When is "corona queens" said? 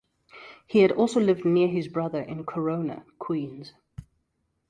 2.43-3.71